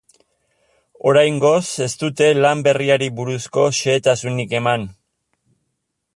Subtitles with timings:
[1.11, 4.91] Oraingoz ez dute lan berriari buruzko xehetasunik eman.